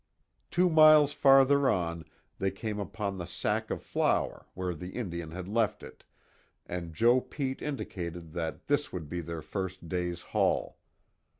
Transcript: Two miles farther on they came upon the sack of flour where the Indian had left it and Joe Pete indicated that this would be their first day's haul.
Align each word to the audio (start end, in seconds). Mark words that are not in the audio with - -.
Two 0.49 0.67
miles 0.67 1.13
farther 1.13 1.69
on 1.69 2.05
they 2.39 2.49
came 2.49 2.79
upon 2.79 3.19
the 3.19 3.27
sack 3.27 3.69
of 3.69 3.83
flour 3.83 4.47
where 4.55 4.73
the 4.73 4.95
Indian 4.95 5.29
had 5.29 5.47
left 5.47 5.83
it 5.83 6.03
and 6.65 6.95
Joe 6.95 7.21
Pete 7.21 7.61
indicated 7.61 8.33
that 8.33 8.65
this 8.65 8.91
would 8.91 9.07
be 9.09 9.21
their 9.21 9.43
first 9.43 9.87
day's 9.87 10.21
haul. 10.33 10.79